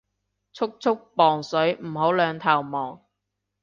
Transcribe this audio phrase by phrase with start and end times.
[0.03, 0.13] 速速磅
[1.43, 3.03] 水唔好兩頭望